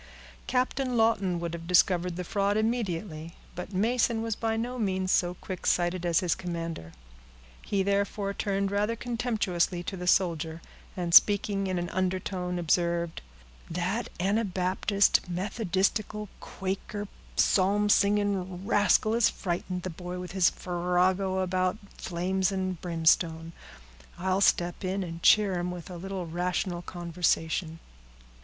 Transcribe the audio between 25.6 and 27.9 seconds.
with a little rational conversation."